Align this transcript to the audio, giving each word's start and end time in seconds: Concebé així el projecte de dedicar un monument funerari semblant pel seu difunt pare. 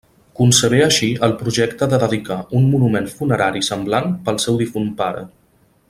Concebé 0.37 0.79
així 0.85 1.09
el 1.27 1.35
projecte 1.41 1.89
de 1.91 1.99
dedicar 2.03 2.39
un 2.61 2.65
monument 2.71 3.13
funerari 3.19 3.63
semblant 3.71 4.17
pel 4.29 4.41
seu 4.47 4.59
difunt 4.65 4.93
pare. 5.05 5.25